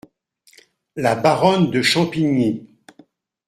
La 0.95 1.13
Baronne 1.13 1.69
de 1.69 1.83
Champigny. 1.83 2.65